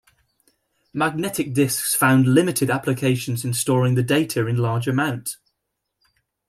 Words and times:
Magnetic 0.95 1.53
disks 1.53 1.93
found 1.93 2.25
limited 2.25 2.71
applications 2.71 3.45
in 3.45 3.53
storing 3.53 3.93
the 3.93 4.01
data 4.01 4.47
in 4.47 4.57
large 4.57 4.87
amount. 4.87 5.37